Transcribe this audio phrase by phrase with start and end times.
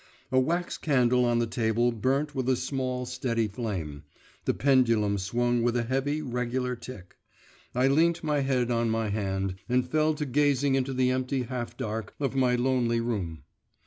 [0.31, 4.01] A wax candle on the table burnt with a small, steady flame,
[4.45, 7.17] the pendulum swung with a heavy, regular tick.
[7.75, 11.77] I leant my head on my hand and fell to gazing into the empty half
[11.77, 13.43] dark of my lonely room.